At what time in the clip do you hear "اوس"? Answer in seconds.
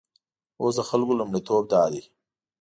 0.61-0.73